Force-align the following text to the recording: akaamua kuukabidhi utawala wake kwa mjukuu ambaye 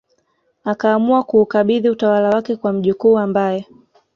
akaamua 0.63 1.23
kuukabidhi 1.23 1.89
utawala 1.89 2.29
wake 2.29 2.55
kwa 2.55 2.73
mjukuu 2.73 3.19
ambaye 3.19 3.65